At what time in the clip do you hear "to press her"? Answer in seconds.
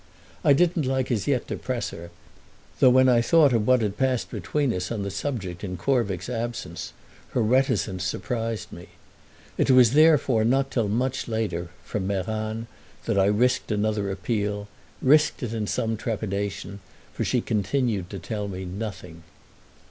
1.49-2.09